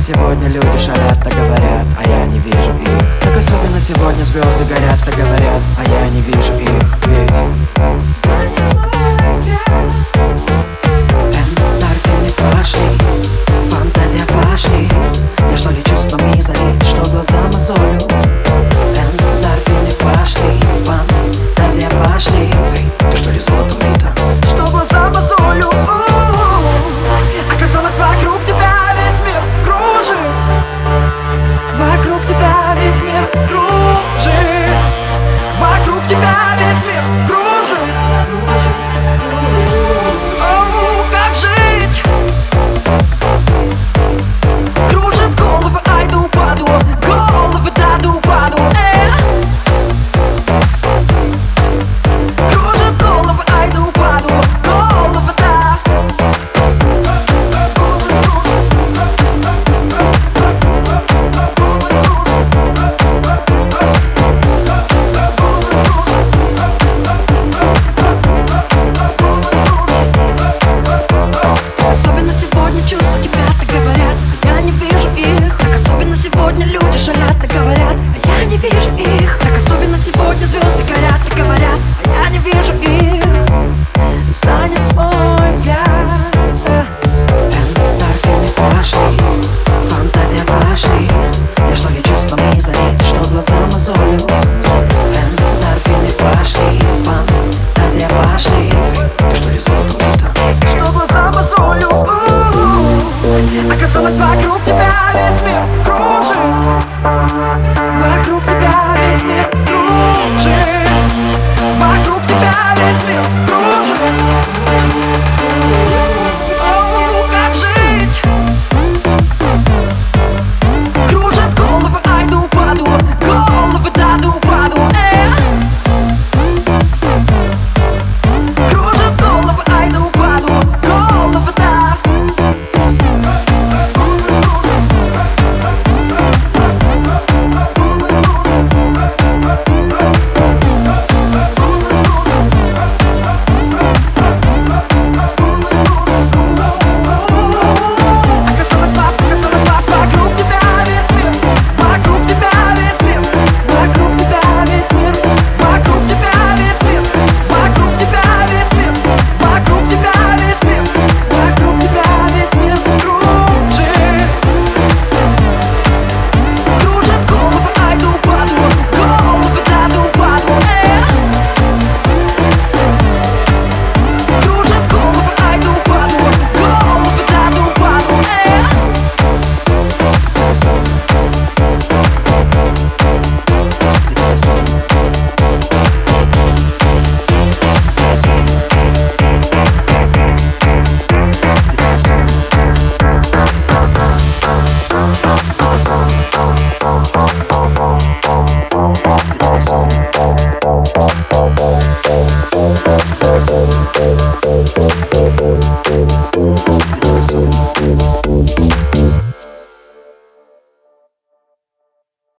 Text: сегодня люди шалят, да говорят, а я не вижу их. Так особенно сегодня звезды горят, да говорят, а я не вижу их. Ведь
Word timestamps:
сегодня 0.00 0.48
люди 0.48 0.78
шалят, 0.78 1.18
да 1.22 1.30
говорят, 1.30 1.86
а 1.98 2.08
я 2.08 2.24
не 2.24 2.38
вижу 2.38 2.72
их. 2.72 3.20
Так 3.20 3.36
особенно 3.36 3.78
сегодня 3.78 4.24
звезды 4.24 4.64
горят, 4.64 4.98
да 5.04 5.12
говорят, 5.12 5.60
а 5.76 5.90
я 5.90 6.08
не 6.08 6.22
вижу 6.22 6.54
их. 6.54 6.98
Ведь 7.06 7.30